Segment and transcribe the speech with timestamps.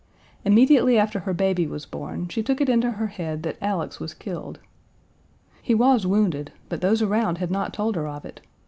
[0.43, 4.15] Immediately after her baby was born, she took it into her head that Alex was
[4.15, 4.57] killed.
[5.61, 8.41] He was wounded, but those around had not told her of it.